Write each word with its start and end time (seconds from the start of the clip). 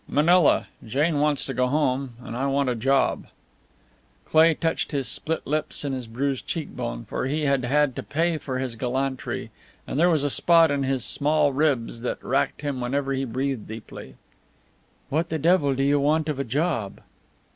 "Manila. 0.07 0.65
Jane 0.83 1.19
wants 1.19 1.45
to 1.45 1.53
go 1.53 1.67
home, 1.67 2.15
and 2.23 2.35
I 2.35 2.47
want 2.47 2.69
a 2.69 2.75
job." 2.75 3.27
Cleigh 4.25 4.55
touched 4.55 4.91
his 4.93 5.07
split 5.07 5.45
lips 5.45 5.83
and 5.83 5.93
his 5.93 6.07
bruised 6.07 6.47
cheekbone, 6.47 7.05
for 7.05 7.27
he 7.27 7.43
had 7.45 7.63
had 7.65 7.95
to 7.97 8.01
pay 8.01 8.39
for 8.39 8.57
his 8.57 8.75
gallantry; 8.75 9.51
and 9.85 9.99
there 9.99 10.09
was 10.09 10.23
a 10.23 10.31
spot 10.31 10.71
in 10.71 10.81
his 10.81 11.05
small 11.05 11.53
ribs 11.53 12.01
that 12.01 12.23
racked 12.23 12.61
him 12.61 12.81
whenever 12.81 13.13
he 13.13 13.25
breathed 13.25 13.67
deeply. 13.67 14.15
"What 15.09 15.29
the 15.29 15.37
devil 15.37 15.75
do 15.75 15.83
you 15.83 15.99
want 15.99 16.29
of 16.29 16.39
a 16.39 16.43
job?" 16.43 17.01